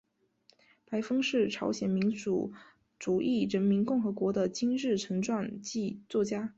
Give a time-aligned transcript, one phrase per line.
[0.89, 2.51] 白峰是朝鲜民主
[2.97, 6.49] 主义人民共和国的金日成传记作家。